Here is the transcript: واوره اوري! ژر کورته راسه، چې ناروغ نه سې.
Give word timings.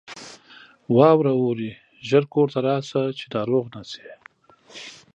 واوره 0.97 1.31
اوري! 1.41 1.71
ژر 2.07 2.23
کورته 2.33 2.59
راسه، 2.67 3.01
چې 3.17 3.25
ناروغ 3.35 3.65
نه 3.75 3.81
سې. 3.89 4.05